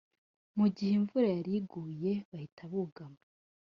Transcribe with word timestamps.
Mu 0.57 0.65
gihe 0.75 0.93
imvura 0.99 1.27
yari 1.37 1.51
iguye 1.59 2.11
bahita 2.29 2.63
bugama 2.71 3.19